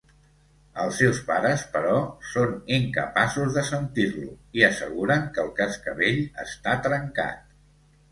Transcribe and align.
Els 0.83 0.95
seus 0.99 1.17
pares, 1.25 1.65
però, 1.73 1.97
són 2.29 2.55
incapaços 2.77 3.53
de 3.57 3.63
sentir-lo 3.67 4.31
i 4.61 4.65
asseguren 4.69 5.29
que 5.37 5.45
el 5.45 5.53
cascavell 5.61 6.23
està 6.45 6.75
trencat. 6.89 7.45